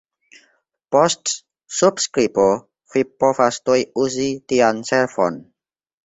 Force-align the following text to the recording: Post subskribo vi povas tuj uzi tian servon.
Post 0.93 1.33
subskribo 1.79 2.45
vi 2.95 3.03
povas 3.23 3.59
tuj 3.69 3.77
uzi 4.05 4.25
tian 4.53 4.81
servon. 4.89 5.39